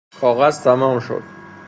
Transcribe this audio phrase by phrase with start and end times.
[0.19, 1.23] کاغذ تمام شد.